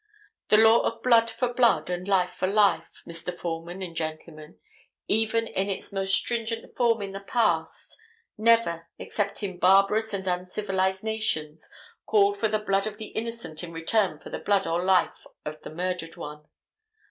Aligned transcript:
The 0.47 0.57
law 0.57 0.79
of 0.79 1.03
blood 1.03 1.29
for 1.29 1.53
blood 1.53 1.87
and 1.91 2.07
life 2.07 2.33
for 2.33 2.47
life, 2.47 3.03
Mr. 3.07 3.31
Foreman 3.31 3.83
and 3.83 3.95
gentlemen, 3.95 4.57
even 5.07 5.45
in 5.45 5.69
its 5.69 5.93
most 5.93 6.15
stringent 6.15 6.75
form 6.75 7.03
in 7.03 7.11
the 7.11 7.19
past, 7.19 7.95
never, 8.35 8.87
except 8.97 9.43
in 9.43 9.59
barbarous 9.59 10.11
and 10.11 10.25
uncivilized 10.25 11.03
nations, 11.03 11.69
called 12.07 12.35
for 12.35 12.47
the 12.47 12.57
blood 12.57 12.87
of 12.87 12.97
the 12.97 13.09
innocent 13.09 13.63
in 13.63 13.71
return 13.71 14.17
for 14.17 14.31
the 14.31 14.39
blood 14.39 14.65
or 14.65 14.83
life 14.83 15.27
of 15.45 15.61
the 15.61 15.69
murdered 15.69 16.17
one. 16.17 16.47